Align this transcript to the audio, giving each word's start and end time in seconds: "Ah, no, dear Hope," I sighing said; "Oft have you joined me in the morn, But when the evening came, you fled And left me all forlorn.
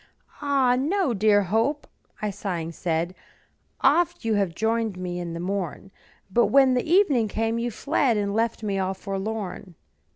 "Ah, 0.41 0.75
no, 0.79 1.13
dear 1.13 1.43
Hope," 1.43 1.85
I 2.23 2.31
sighing 2.31 2.71
said; 2.71 3.13
"Oft 3.81 4.23
have 4.23 4.23
you 4.23 4.51
joined 4.55 4.97
me 4.97 5.19
in 5.19 5.35
the 5.35 5.39
morn, 5.39 5.91
But 6.33 6.47
when 6.47 6.73
the 6.73 6.91
evening 6.91 7.27
came, 7.27 7.59
you 7.59 7.69
fled 7.69 8.17
And 8.17 8.33
left 8.33 8.63
me 8.63 8.79
all 8.79 8.95
forlorn. 8.95 9.75